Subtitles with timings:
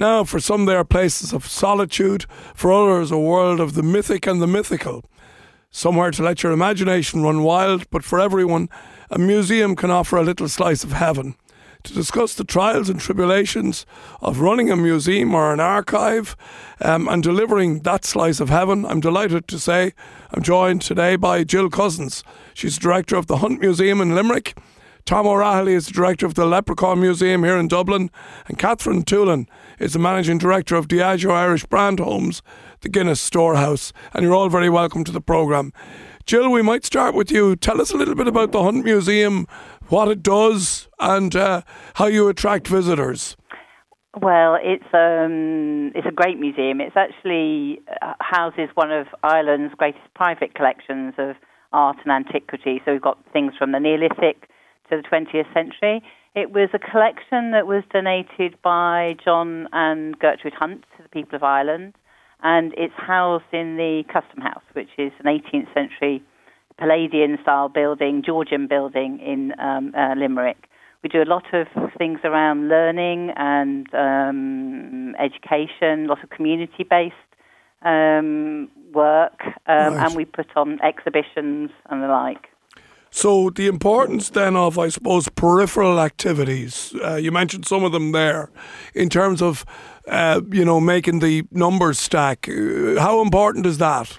[0.00, 4.26] Now, for some, they are places of solitude, for others, a world of the mythic
[4.26, 5.04] and the mythical.
[5.70, 8.70] Somewhere to let your imagination run wild, but for everyone,
[9.10, 11.34] a museum can offer a little slice of heaven.
[11.82, 13.84] To discuss the trials and tribulations
[14.22, 16.34] of running a museum or an archive
[16.80, 19.92] um, and delivering that slice of heaven, I'm delighted to say
[20.30, 22.24] I'm joined today by Jill Cousins.
[22.54, 24.56] She's director of the Hunt Museum in Limerick.
[25.10, 28.12] Tom O'Rahilly is the director of the Leprechaun Museum here in Dublin,
[28.46, 29.48] and Catherine Toolan
[29.80, 32.42] is the managing director of Diageo Irish Brand Homes,
[32.82, 33.92] the Guinness Storehouse.
[34.14, 35.72] And you're all very welcome to the programme.
[36.26, 37.56] Jill, we might start with you.
[37.56, 39.48] Tell us a little bit about the Hunt Museum,
[39.88, 41.62] what it does, and uh,
[41.94, 43.36] how you attract visitors.
[44.22, 46.80] Well, it's um, it's a great museum.
[46.80, 51.34] It actually uh, houses one of Ireland's greatest private collections of
[51.72, 52.80] art and antiquity.
[52.84, 54.46] So we've got things from the Neolithic
[54.90, 56.02] to the 20th century.
[56.34, 61.36] It was a collection that was donated by John and Gertrude Hunt to the people
[61.36, 61.94] of Ireland,
[62.42, 66.22] and it's housed in the Custom House, which is an 18th century
[66.78, 70.66] Palladian style building, Georgian building in um, uh, Limerick.
[71.02, 77.14] We do a lot of things around learning and um, education, lots of community based
[77.82, 82.48] um, work, um, and we put on exhibitions and the like.
[83.10, 86.94] So the importance then of, I suppose, peripheral activities.
[87.04, 88.50] Uh, you mentioned some of them there,
[88.94, 89.64] in terms of,
[90.06, 92.48] uh, you know, making the numbers stack.
[92.48, 94.18] Uh, how important is that?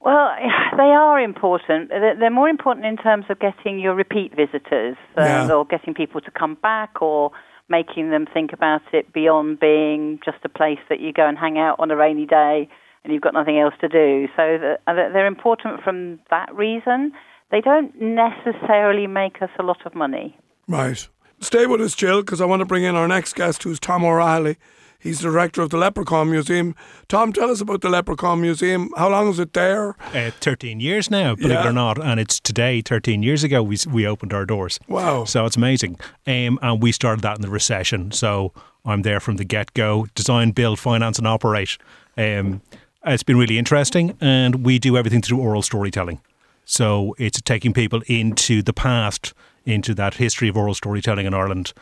[0.00, 0.30] Well,
[0.76, 1.90] they are important.
[1.90, 5.52] They're more important in terms of getting your repeat visitors, uh, yeah.
[5.52, 7.32] or getting people to come back, or
[7.68, 11.58] making them think about it beyond being just a place that you go and hang
[11.58, 12.68] out on a rainy day
[13.02, 14.28] and you've got nothing else to do.
[14.36, 17.12] So they're important from that reason
[17.52, 20.36] they don't necessarily make us a lot of money.
[20.66, 21.06] Right.
[21.38, 24.04] Stay with us, Jill, because I want to bring in our next guest, who's Tom
[24.04, 24.56] O'Reilly.
[24.98, 26.76] He's the director of the Leprechaun Museum.
[27.08, 28.88] Tom, tell us about the Leprechaun Museum.
[28.96, 29.96] How long is it there?
[30.14, 31.64] Uh, 13 years now, believe yeah.
[31.64, 32.00] it or not.
[32.00, 34.78] And it's today, 13 years ago, we, we opened our doors.
[34.86, 35.24] Wow.
[35.24, 35.98] So it's amazing.
[36.26, 38.12] Um, and we started that in the recession.
[38.12, 38.52] So
[38.84, 41.76] I'm there from the get go design, build, finance, and operate.
[42.16, 42.62] Um,
[43.04, 44.16] it's been really interesting.
[44.20, 46.20] And we do everything through oral storytelling.
[46.64, 49.34] So it's taking people into the past,
[49.64, 51.72] into that history of oral storytelling in Ireland.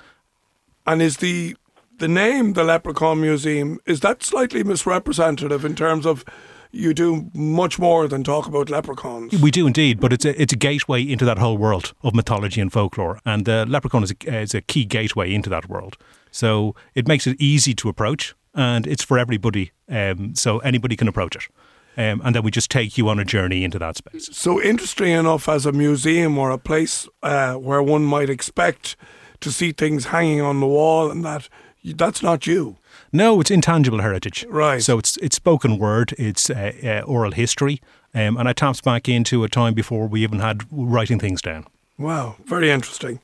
[0.87, 1.57] And is the
[1.99, 6.25] the name the Leprechaun Museum is that slightly misrepresentative in terms of
[6.73, 9.41] you do much more than talk about leprechauns.
[9.41, 12.61] We do indeed, but it's a it's a gateway into that whole world of mythology
[12.61, 15.97] and folklore, and the leprechaun is a, is a key gateway into that world.
[16.31, 19.73] So it makes it easy to approach, and it's for everybody.
[19.89, 21.43] Um, so anybody can approach it.
[21.97, 24.31] Um, and then we just take you on a journey into that space.
[24.33, 28.97] So, interesting enough, as a museum or a place uh, where one might expect
[29.41, 31.49] to see things hanging on the wall, and that
[31.83, 32.77] that's not you.
[33.13, 34.47] No, it's intangible heritage.
[34.49, 34.83] Right.
[34.83, 37.81] So it's it's spoken word, it's uh, uh, oral history,
[38.15, 41.67] um, and I taps back into a time before we even had writing things down.
[41.99, 43.21] Wow, very interesting.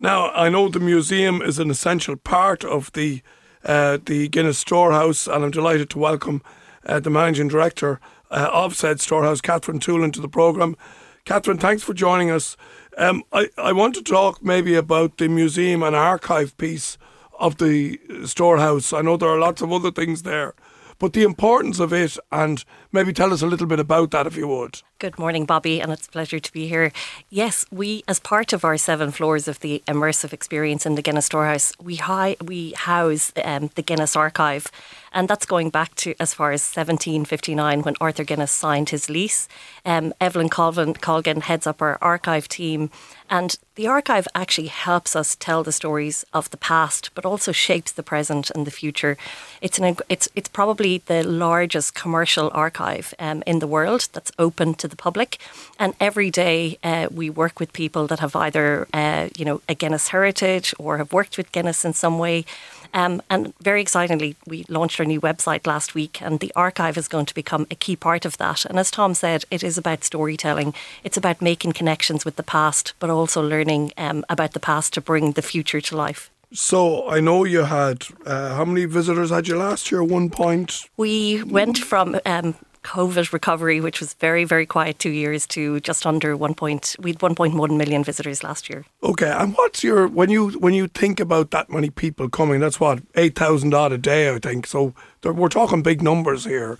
[0.00, 3.22] Now I know the museum is an essential part of the
[3.64, 6.42] uh, the Guinness Storehouse, and I'm delighted to welcome
[6.86, 10.76] uh, the managing director uh, of said storehouse, Catherine Toolan, to the programme.
[11.24, 12.56] Catherine, thanks for joining us.
[12.96, 16.98] Um, I, I want to talk maybe about the museum and archive piece
[17.38, 18.92] of the storehouse.
[18.92, 20.54] I know there are lots of other things there,
[20.98, 24.36] but the importance of it, and maybe tell us a little bit about that if
[24.36, 24.82] you would.
[24.98, 26.92] Good morning, Bobby, and it's a pleasure to be here.
[27.30, 31.24] Yes, we, as part of our seven floors of the immersive experience in the Guinness
[31.26, 34.66] Storehouse, we, hi- we house um, the Guinness Archive.
[35.12, 39.48] And that's going back to as far as 1759 when Arthur Guinness signed his lease.
[39.84, 42.90] Um, Evelyn Colvin, Colgan heads up our archive team.
[43.28, 47.90] And the archive actually helps us tell the stories of the past, but also shapes
[47.90, 49.16] the present and the future.
[49.60, 52.79] It's an it's it's probably the largest commercial archive
[53.18, 55.38] um, in the world that's open to the public.
[55.78, 59.74] And every day uh, we work with people that have either uh, you know a
[59.74, 62.44] Guinness heritage or have worked with Guinness in some way.
[62.92, 67.08] Um, and very excitingly, we launched our new website last week, and the archive is
[67.08, 68.64] going to become a key part of that.
[68.64, 70.74] And as Tom said, it is about storytelling.
[71.04, 75.00] It's about making connections with the past, but also learning um, about the past to
[75.00, 76.30] bring the future to life.
[76.52, 80.02] So I know you had uh, how many visitors had you last year?
[80.02, 80.88] One point.
[80.96, 86.06] We went from um, COVID recovery, which was very, very quiet two years, to just
[86.06, 86.96] under one point.
[86.98, 88.84] We had 1.1 million visitors last year.
[89.02, 92.60] Okay, and what's your when you when you think about that many people coming?
[92.60, 94.66] That's what eight thousand odd a day, I think.
[94.66, 94.94] So
[95.24, 96.78] we're talking big numbers here.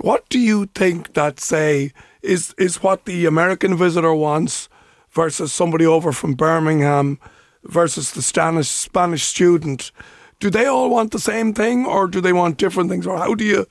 [0.00, 4.68] What do you think that say is is what the American visitor wants
[5.10, 7.18] versus somebody over from Birmingham
[7.64, 9.92] versus the Spanish Spanish student?
[10.40, 13.34] do they all want the same thing, or do they want different things, or how
[13.34, 13.66] do you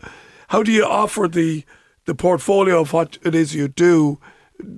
[0.49, 1.63] how do you offer the
[2.05, 4.19] the portfolio of what it is you do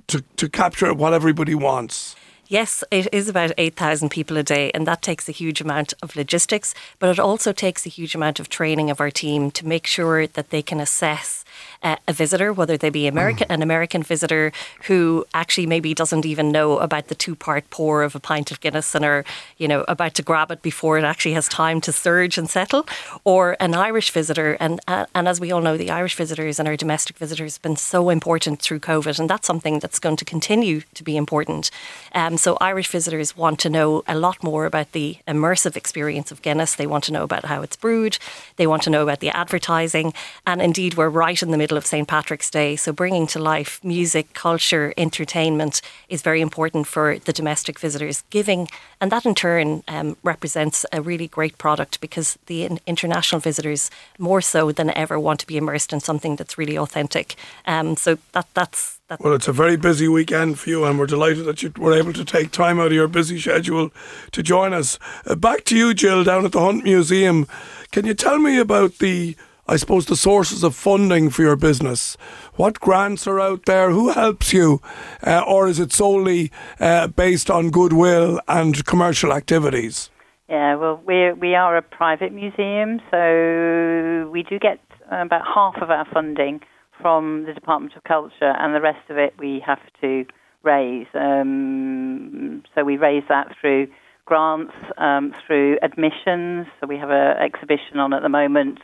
[0.06, 2.14] to to capture what everybody wants?
[2.48, 6.14] Yes, it is about 8,000 people a day, and that takes a huge amount of
[6.16, 9.86] logistics, but it also takes a huge amount of training of our team to make
[9.86, 11.46] sure that they can assess
[11.82, 14.52] uh, a visitor, whether they be American, an American visitor
[14.84, 18.94] who actually maybe doesn't even know about the two-part pour of a pint of Guinness
[18.94, 19.24] and are,
[19.58, 22.86] you know, about to grab it before it actually has time to surge and settle,
[23.24, 24.56] or an Irish visitor.
[24.60, 27.62] And uh, and as we all know, the Irish visitors and our domestic visitors have
[27.62, 31.70] been so important through COVID, and that's something that's going to continue to be important.
[32.14, 36.42] Um, so Irish visitors want to know a lot more about the immersive experience of
[36.42, 36.74] Guinness.
[36.74, 38.18] They want to know about how it's brewed.
[38.56, 40.12] They want to know about the advertising,
[40.46, 42.06] and indeed, we're right in the middle of St.
[42.06, 42.76] Patrick's Day.
[42.76, 48.24] So bringing to life music, culture, entertainment is very important for the domestic visitors.
[48.30, 48.68] Giving,
[49.00, 54.40] and that in turn um, represents a really great product because the international visitors, more
[54.40, 57.34] so than ever, want to be immersed in something that's really authentic.
[57.66, 61.44] Um, so that that's well, it's a very busy weekend for you, and we're delighted
[61.44, 63.90] that you were able to take time out of your busy schedule
[64.30, 64.98] to join us.
[65.26, 67.46] Uh, back to you, Jill, down at the Hunt Museum.
[67.90, 69.36] Can you tell me about the
[69.72, 72.18] I suppose, the sources of funding for your business.
[72.56, 73.90] What grants are out there?
[73.90, 74.82] Who helps you?
[75.26, 80.10] Uh, or is it solely uh, based on goodwill and commercial activities?
[80.50, 84.78] Yeah, well, we we are a private museum, so we do get
[85.10, 86.60] about half of our funding
[87.00, 90.26] from the Department of Culture, and the rest of it we have to
[90.62, 91.06] raise.
[91.14, 93.86] Um, so we raise that through
[94.26, 96.66] grants, um, through admissions.
[96.78, 98.80] So we have an exhibition on at the moment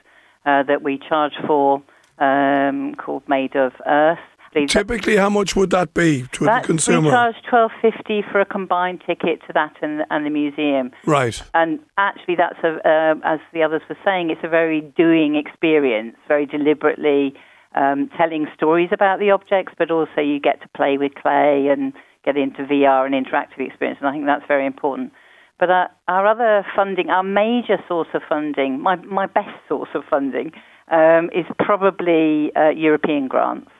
[0.49, 1.83] uh, that we charge for
[2.19, 4.19] um, called Made of Earth.
[4.50, 4.71] Please.
[4.71, 7.09] Typically, how much would that be to that, the consumer?
[7.09, 10.91] We charge twelve fifty for a combined ticket to that and, and the museum.
[11.05, 11.43] Right.
[11.53, 16.17] And actually, that's a, uh, as the others were saying, it's a very doing experience,
[16.27, 17.35] very deliberately
[17.75, 21.93] um, telling stories about the objects, but also you get to play with clay and
[22.25, 25.12] get into VR and interactive experience, and I think that's very important.
[25.59, 30.05] But our, our other funding, our major source of funding, my, my best source of
[30.09, 30.53] funding,
[30.91, 33.71] um, is probably uh, European grants.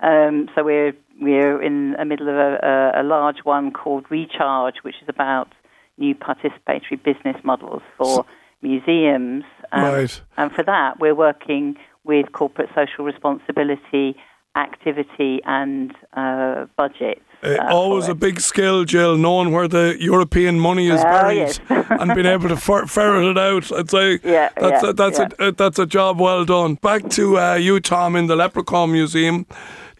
[0.00, 4.94] Um, so we're we're in the middle of a, a, large one called Recharge, which
[5.02, 5.48] is about
[5.96, 8.24] new participatory business models for
[8.62, 9.42] museums.
[9.72, 10.22] Um, right.
[10.36, 14.16] And for that, we're working with corporate social responsibility,
[14.58, 20.88] activity, and uh, budget uh, always a big skill, Jill, knowing where the European money
[20.88, 21.60] is buried yes.
[21.68, 23.72] and being able to fer- ferret it out.
[23.72, 25.28] I'd say yeah, that's yeah, a, that's yeah.
[25.38, 26.74] a that's a job well done.
[26.74, 29.46] Back to uh, you, Tom, in the Leprechaun Museum.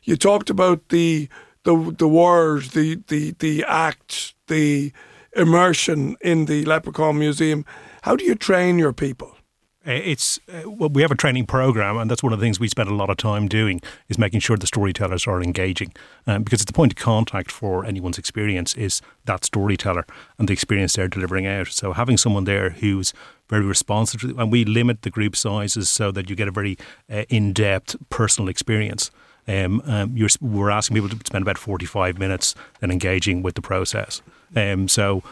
[0.03, 1.29] You talked about the
[1.63, 4.93] the the words, the the the act, the
[5.37, 7.65] immersion in the Leprechaun Museum.
[8.03, 9.38] How do you train your people?
[9.87, 12.59] Uh, it's uh, well, we have a training program, and that's one of the things
[12.59, 15.93] we spend a lot of time doing is making sure the storytellers are engaging,
[16.27, 20.05] um, because the point of contact for anyone's experience is that storyteller
[20.37, 21.69] and the experience they're delivering out.
[21.69, 23.15] So having someone there who's
[23.49, 26.77] very responsive, and we limit the group sizes so that you get a very
[27.11, 29.11] uh, in-depth personal experience.
[29.47, 34.21] Um, um, we're asking people to spend about 45 minutes and engaging with the process.
[34.55, 35.23] Um, so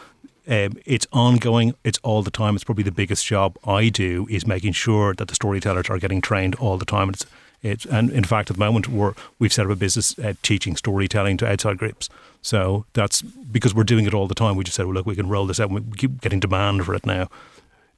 [0.47, 1.75] um, it's ongoing.
[1.83, 2.55] It's all the time.
[2.55, 6.21] It's probably the biggest job I do is making sure that the storytellers are getting
[6.21, 7.09] trained all the time.
[7.09, 7.25] It's,
[7.61, 10.75] it's and in fact, at the moment, we're, we've set up a business uh, teaching
[10.75, 12.09] storytelling to outside groups.
[12.41, 14.55] So that's because we're doing it all the time.
[14.55, 15.69] We just said, well, look, we can roll this out.
[15.69, 17.29] We keep getting demand for it now.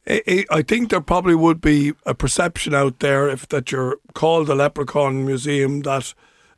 [0.07, 4.55] I think there probably would be a perception out there if that you're called the
[4.55, 6.15] Leprechaun Museum that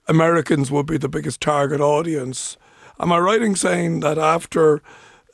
[0.07, 2.55] Americans would be the biggest target audience.
[2.97, 4.81] Am I right in saying that after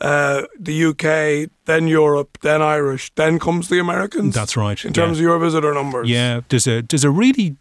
[0.01, 4.35] uh, the UK, then Europe, then Irish, then comes the Americans.
[4.35, 4.83] That's right.
[4.85, 5.23] In terms yeah.
[5.25, 6.09] of your visitor numbers.
[6.09, 7.57] Yeah, there's a there's a really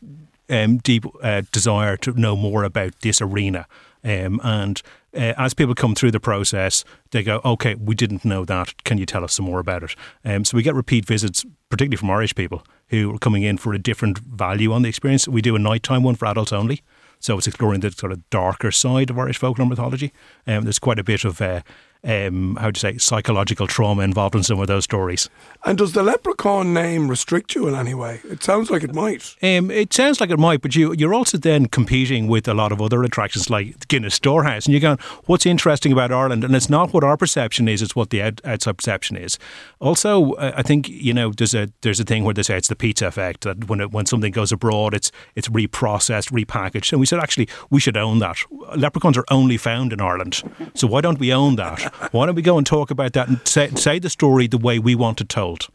[0.50, 3.66] um, deep uh, desire to know more about this arena,
[4.05, 4.83] um, and
[5.14, 8.85] uh, as people come through the process, they go, "Okay, we didn't know that.
[8.85, 11.97] Can you tell us some more about it?" Um, so we get repeat visits, particularly
[11.97, 15.26] from Irish people who are coming in for a different value on the experience.
[15.26, 16.83] We do a nighttime one for adults only.
[17.19, 20.12] So it's exploring the sort of darker side of Irish folklore mythology.
[20.47, 21.62] Um, there's quite a bit of uh,
[22.06, 25.28] um, how do you say, psychological trauma involved in some of those stories.
[25.64, 28.20] And does the leprechaun name restrict you in any way?
[28.25, 29.34] It sounds like it might.
[29.42, 32.70] Um, it sounds like it might, but you, you're also then competing with a lot
[32.70, 34.66] of other attractions like Guinness Storehouse.
[34.66, 36.44] And you're going, what's interesting about Ireland?
[36.44, 39.38] And it's not what our perception is, it's what the out, outside perception is.
[39.80, 42.68] Also, uh, I think, you know, there's a there's a thing where they say it's
[42.68, 46.92] the pizza effect, that when, it, when something goes abroad, it's, it's reprocessed, repackaged.
[46.92, 48.38] And we said, actually, we should own that.
[48.76, 50.42] Leprechauns are only found in Ireland.
[50.75, 51.92] So why don't we own that?
[52.11, 54.79] Why don't we go and talk about that and say, say the story the way
[54.79, 55.69] we want it told?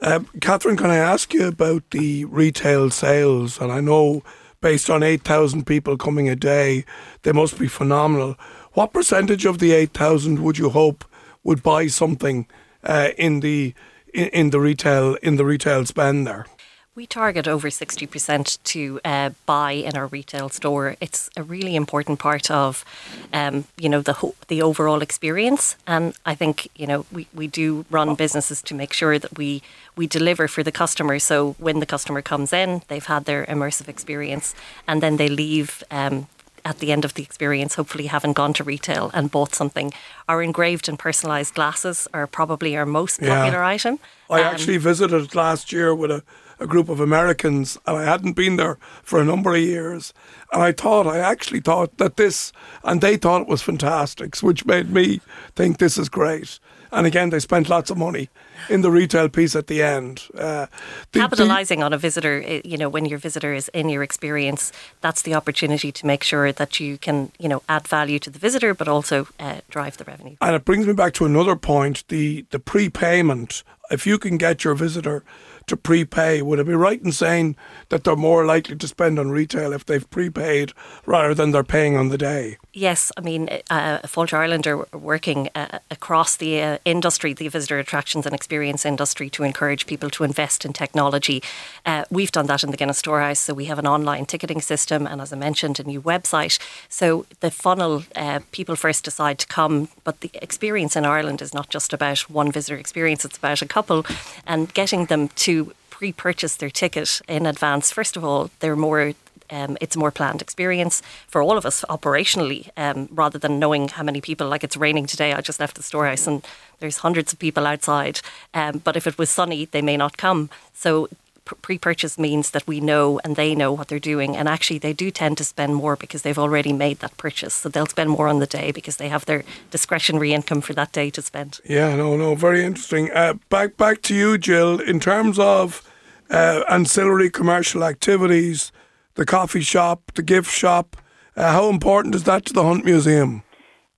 [0.00, 3.60] Um, Catherine, can I ask you about the retail sales?
[3.60, 4.22] And I know
[4.64, 6.86] based on 8,000 people coming a day,
[7.22, 8.34] they must be phenomenal.
[8.72, 11.04] What percentage of the 8,000 would you hope
[11.42, 12.46] would buy something
[12.82, 13.74] uh, in the
[14.14, 16.46] in, in the retail in the retail spend there?
[16.96, 20.94] We target over 60% to uh, buy in our retail store.
[21.00, 22.84] It's a really important part of,
[23.32, 25.74] um, you know, the ho- the overall experience.
[25.88, 29.60] And I think, you know, we, we do run businesses to make sure that we,
[29.96, 31.18] we deliver for the customer.
[31.18, 34.54] So when the customer comes in, they've had their immersive experience
[34.86, 36.28] and then they leave um,
[36.64, 39.92] at the end of the experience, hopefully haven't gone to retail and bought something.
[40.28, 43.66] Our engraved and personalised glasses are probably our most popular Yeah.
[43.66, 43.98] item.
[44.30, 46.22] I Um, actually visited last year with a,
[46.64, 50.12] a group of Americans, and I hadn't been there for a number of years.
[50.52, 52.52] And I thought, I actually thought that this,
[52.82, 55.20] and they thought it was fantastic, which made me
[55.54, 56.58] think this is great.
[56.90, 58.28] And again, they spent lots of money
[58.70, 60.22] in the retail piece at the end.
[60.32, 60.68] Uh, the-
[61.12, 64.72] the- capitalizing on a visitor eh, you know when your visitor is in your experience
[65.00, 68.38] that's the opportunity to make sure that you can you know add value to the
[68.38, 72.04] visitor but also uh, drive the revenue And it brings me back to another point:
[72.08, 73.64] the the prepayment.
[73.90, 75.22] If you can get your visitor
[75.66, 77.56] to prepay, would it be right in saying
[77.88, 80.72] that they're more likely to spend on retail if they've prepaid
[81.06, 82.58] rather than they're paying on the day?
[82.72, 87.78] Yes, I mean, uh, Fáilte Ireland are working uh, across the uh, industry, the visitor
[87.78, 91.42] attractions and experience industry, to encourage people to invest in technology.
[91.86, 95.06] Uh, we've done that in the Guinness Storehouse, so we have an online ticketing system
[95.06, 96.58] and, as I mentioned, a new website.
[96.88, 101.54] So the funnel, uh, people first decide to come, but the experience in Ireland is
[101.54, 104.04] not just about one visitor experience, it's about a couple
[104.46, 105.53] and getting them to
[105.94, 107.92] pre-purchase their ticket in advance.
[107.92, 109.14] First of all, they're more
[109.50, 113.88] um, it's a more planned experience for all of us operationally, um, rather than knowing
[113.88, 114.48] how many people.
[114.48, 116.44] Like it's raining today, I just left the storehouse and
[116.80, 118.20] there's hundreds of people outside.
[118.54, 120.50] Um, but if it was sunny, they may not come.
[120.72, 121.08] So
[121.44, 124.92] p- pre-purchase means that we know and they know what they're doing, and actually they
[124.92, 127.54] do tend to spend more because they've already made that purchase.
[127.54, 130.92] So they'll spend more on the day because they have their discretionary income for that
[130.92, 131.60] day to spend.
[131.64, 133.10] Yeah, no, no, very interesting.
[133.12, 134.80] Uh, back back to you, Jill.
[134.80, 135.88] In terms of
[136.30, 138.72] uh, ancillary commercial activities,
[139.14, 140.96] the coffee shop, the gift shop,
[141.36, 143.43] uh, how important is that to the Hunt Museum?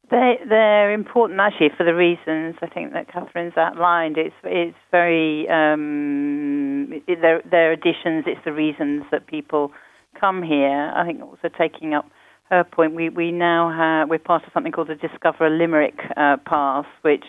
[0.08, 4.16] They, they're important actually for the reasons I think that Catherine's outlined.
[4.16, 8.24] It's it's very um, it, they're, they're additions.
[8.26, 9.72] It's the reasons that people
[10.18, 10.92] come here.
[10.94, 12.08] I think also taking up
[12.50, 15.98] her point, we we now have we're part of something called the Discover a Limerick
[16.16, 17.24] uh, Pass, which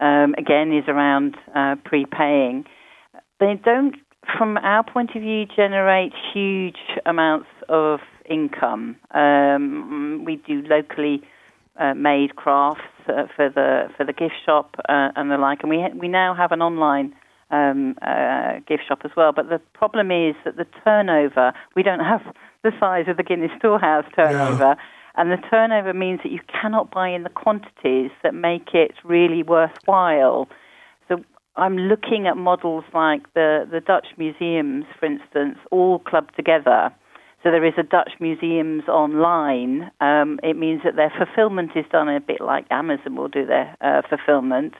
[0.00, 2.64] um, again is around uh, prepaying.
[3.40, 3.94] They don't,
[4.38, 8.96] from our point of view, generate huge amounts of income.
[9.10, 11.20] Um, we do locally
[11.78, 15.70] uh, made crafts uh, for the for the gift shop uh, and the like, and
[15.70, 17.14] we ha- we now have an online
[17.50, 19.32] um, uh, gift shop as well.
[19.32, 22.22] But the problem is that the turnover we don't have
[22.62, 24.76] the size of the Guinness Storehouse turnover.
[25.18, 29.42] And the turnover means that you cannot buy in the quantities that make it really
[29.42, 30.46] worthwhile.
[31.08, 31.24] So
[31.56, 36.92] I'm looking at models like the, the Dutch museums, for instance, all clubbed together.
[37.46, 39.92] So there is a Dutch museums online.
[40.00, 43.76] Um, it means that their fulfillment is done a bit like Amazon will do their
[43.80, 44.74] uh, fulfillment,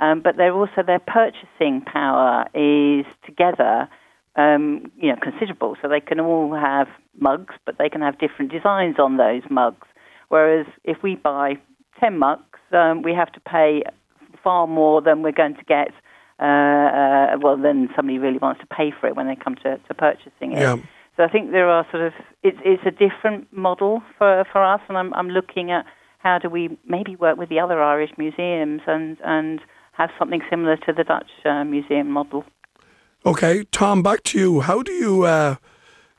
[0.00, 3.86] um, but they're also their purchasing power is together,
[4.34, 5.76] um, you know, considerable.
[5.82, 6.88] So they can all have
[7.20, 9.86] mugs, but they can have different designs on those mugs.
[10.28, 11.58] Whereas if we buy
[12.00, 13.82] ten mugs, um, we have to pay
[14.42, 15.88] far more than we're going to get.
[16.40, 19.76] Uh, uh, well, then somebody really wants to pay for it when they come to,
[19.76, 20.60] to purchasing it.
[20.60, 20.76] Yeah.
[21.16, 24.80] So I think there are sort of it's it's a different model for for us,
[24.88, 25.86] and I'm I'm looking at
[26.18, 29.60] how do we maybe work with the other Irish museums and and
[29.92, 32.44] have something similar to the Dutch uh, museum model.
[33.24, 34.60] Okay, Tom, back to you.
[34.60, 35.56] How do you uh,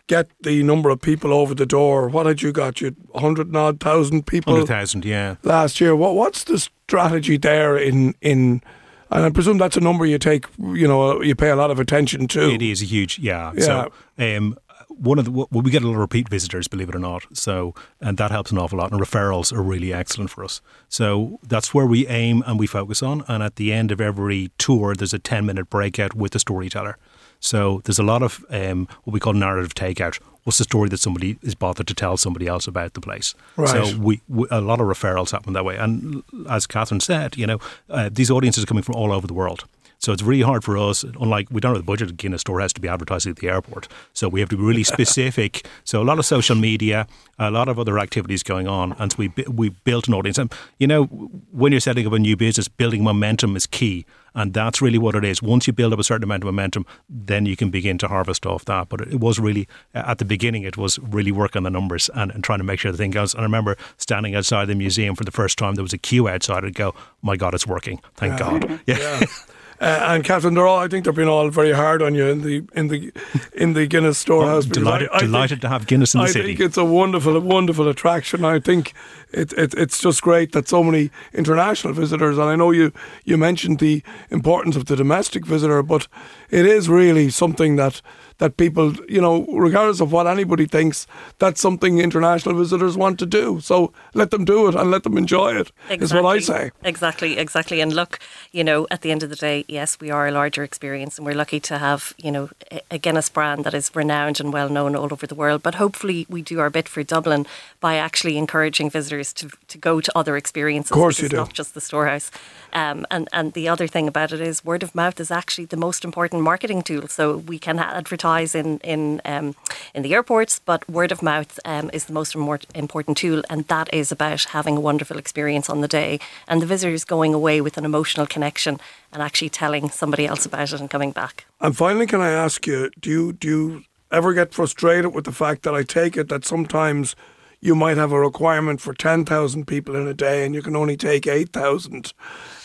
[0.07, 2.09] get the number of people over the door?
[2.09, 2.81] What had you got?
[2.81, 5.35] You hundred odd thousand people 100,000, yeah.
[5.43, 5.95] last year.
[5.95, 8.61] What what's the strategy there in in?
[9.09, 10.47] And I presume that's a number you take.
[10.57, 12.49] You know, you pay a lot of attention to.
[12.49, 13.53] It is a huge, yeah.
[13.57, 14.57] So, um,
[14.99, 17.25] one of the well, we get a lot of repeat visitors, believe it or not.
[17.33, 18.91] So, and that helps an awful lot.
[18.91, 20.61] And referrals are really excellent for us.
[20.89, 23.23] So that's where we aim and we focus on.
[23.27, 26.97] And at the end of every tour, there's a ten minute breakout with the storyteller.
[27.39, 30.19] So there's a lot of um, what we call narrative takeout.
[30.43, 33.35] What's the story that somebody is bothered to tell somebody else about the place?
[33.57, 33.69] Right.
[33.69, 35.75] So we, we a lot of referrals happen that way.
[35.75, 39.33] And as Catherine said, you know, uh, these audiences are coming from all over the
[39.33, 39.65] world.
[39.99, 41.03] So it's really hard for us.
[41.03, 43.87] Unlike we don't have the budget at store has to be advertising at the airport,
[44.13, 45.67] so we have to be really specific.
[45.83, 47.07] so a lot of social media,
[47.39, 50.37] a lot of other activities going on, and so we we built an audience.
[50.37, 51.05] And you know,
[51.51, 54.05] when you're setting up a new business, building momentum is key.
[54.37, 55.41] And that's really what it is.
[55.41, 58.45] Once you build up a certain amount of momentum, then you can begin to harvest
[58.45, 58.87] off that.
[58.87, 62.43] But it was really, at the beginning, it was really working the numbers and, and
[62.43, 63.33] trying to make sure the thing goes.
[63.33, 66.29] And I remember standing outside the museum for the first time, there was a queue
[66.29, 66.63] outside.
[66.63, 67.99] I'd go, my God, it's working.
[68.15, 68.59] Thank yeah.
[68.59, 68.79] God.
[68.85, 68.97] Yeah.
[68.99, 69.25] yeah.
[69.79, 70.79] Uh, and Catherine, they're all.
[70.79, 73.11] I think they've been all very hard on you in the in the
[73.53, 74.65] in the Guinness storehouse.
[74.65, 76.39] Oh, delighted, I, I delighted think, to have Guinness in the I city.
[76.39, 78.43] I think it's a wonderful, wonderful attraction.
[78.43, 78.93] I think
[79.31, 82.37] it, it it's just great that so many international visitors.
[82.37, 82.91] And I know you
[83.25, 86.07] you mentioned the importance of the domestic visitor, but
[86.49, 88.01] it is really something that
[88.39, 91.07] that people, you know, regardless of what anybody thinks,
[91.39, 93.59] that's something international visitors want to do.
[93.61, 95.71] So let them do it and let them enjoy it.
[95.89, 96.05] Exactly.
[96.05, 96.71] Is what I say.
[96.83, 97.81] Exactly, exactly.
[97.81, 98.19] And look,
[98.51, 101.25] you know, at the end of the day, yes, we are a larger experience, and
[101.25, 102.49] we're lucky to have, you know,
[102.91, 105.63] a Guinness brand that is renowned and well known all over the world.
[105.63, 107.47] But hopefully, we do our bit for Dublin
[107.79, 110.91] by actually encouraging visitors to to go to other experiences.
[110.91, 111.37] Of course, you do.
[111.37, 112.31] Not just the storehouse.
[112.73, 115.77] Um, and and the other thing about it is word of mouth is actually the
[115.77, 117.07] most important marketing tool.
[117.07, 119.55] So we can advertise in in um,
[119.93, 122.35] in the airports, but word of mouth um, is the most
[122.75, 126.65] important tool, and that is about having a wonderful experience on the day, and the
[126.65, 128.79] visitors going away with an emotional connection
[129.11, 131.45] and actually telling somebody else about it and coming back.
[131.59, 135.31] And finally, can I ask you, do you do you ever get frustrated with the
[135.31, 137.15] fact that I take it that sometimes
[137.59, 140.97] you might have a requirement for 10,000 people in a day and you can only
[140.97, 142.13] take 8,000.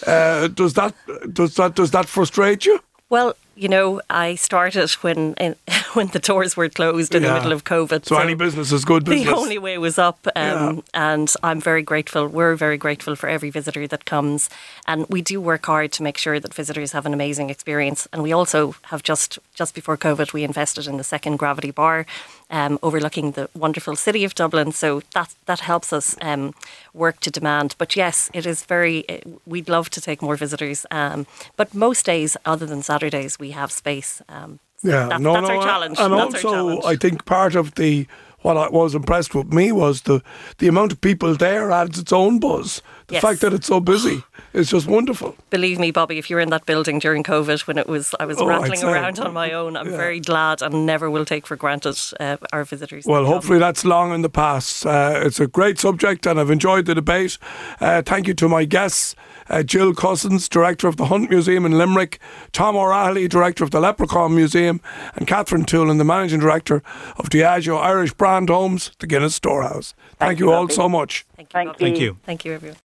[0.06, 0.94] Uh, does that
[1.32, 2.80] does that does that frustrate you?
[3.08, 5.56] Well, you know, I started when in,
[5.94, 7.28] when the doors were closed in yeah.
[7.28, 8.06] the middle of COVID.
[8.06, 9.26] So, so, any business is good business.
[9.26, 10.80] The only way was up, um, yeah.
[10.94, 12.26] and I'm very grateful.
[12.28, 14.48] We're very grateful for every visitor that comes,
[14.86, 18.08] and we do work hard to make sure that visitors have an amazing experience.
[18.12, 22.06] And we also have just just before COVID, we invested in the second Gravity Bar,
[22.50, 24.72] um, overlooking the wonderful city of Dublin.
[24.72, 26.54] So that that helps us um,
[26.94, 27.74] work to demand.
[27.78, 29.04] But yes, it is very.
[29.46, 33.70] We'd love to take more visitors, um, but most days, other than Saturdays, we have
[33.72, 34.22] space.
[34.28, 35.98] Um, so yeah, that's, no, that's no, our challenge.
[35.98, 38.06] And that's also, I think part of the
[38.42, 40.20] what I was impressed with me was the
[40.58, 42.82] the amount of people there adds its own buzz.
[43.06, 43.22] The yes.
[43.22, 45.36] fact that it's so busy is just wonderful.
[45.50, 48.24] Believe me, Bobby, if you were in that building during COVID when it was I
[48.26, 49.96] was oh, rattling around on my own, I'm yeah.
[49.96, 53.04] very glad and never will take for granted uh, our visitors.
[53.06, 54.86] Well, hopefully that's long in the past.
[54.86, 57.38] Uh, it's a great subject and I've enjoyed the debate.
[57.80, 59.14] Uh, thank you to my guests.
[59.52, 62.18] Uh, Jill Cousins, Director of the Hunt Museum in Limerick,
[62.52, 64.80] Tom O'Reilly, Director of the Leprechaun Museum,
[65.14, 66.82] and Catherine Toolan, the Managing Director
[67.18, 69.92] of Diageo Irish Brand Homes, the Guinness Storehouse.
[70.18, 71.26] Thank, Thank you, all so much.
[71.36, 71.74] Thank you.
[71.78, 72.18] Thank you.
[72.24, 72.78] Thank you, everyone.